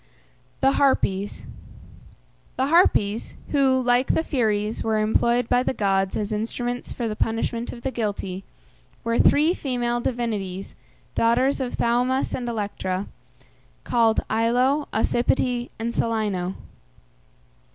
THE 0.61 0.71
HARPIES. 0.81 1.43
The 2.57 2.65
Harpies, 2.65 3.35
who, 3.51 3.79
like 3.79 4.15
the 4.15 4.23
Furies, 4.23 4.83
were 4.83 4.97
employed 4.97 5.47
by 5.47 5.61
the 5.61 5.75
gods 5.75 6.17
as 6.17 6.31
instruments 6.31 6.91
for 6.91 7.07
the 7.07 7.15
punishment 7.15 7.71
of 7.71 7.83
the 7.83 7.91
guilty, 7.91 8.43
were 9.03 9.19
three 9.19 9.53
female 9.53 9.99
divinities, 10.01 10.73
daughters 11.13 11.61
of 11.61 11.75
Thaumas 11.75 12.33
and 12.33 12.49
Electra, 12.49 13.05
called 13.83 14.21
Aello, 14.27 14.87
Ocypete, 14.91 15.69
and 15.77 15.93
Celæno. 15.93 16.55